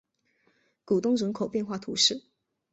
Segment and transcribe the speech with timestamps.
[0.83, 2.23] 古东人口变化图示